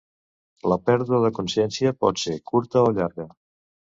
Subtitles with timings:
[0.71, 3.29] La pèrdua de consciència pot ser curta o llarga.